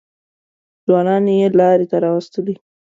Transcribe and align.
ځوانان 0.85 1.25
یې 1.39 1.47
لارې 1.59 1.85
ته 1.91 1.97
راوستلي. 2.05 2.55